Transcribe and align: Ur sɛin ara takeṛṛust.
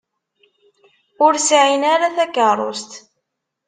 Ur 1.25 1.33
sɛin 1.47 1.83
ara 1.93 2.15
takeṛṛust. 2.15 2.91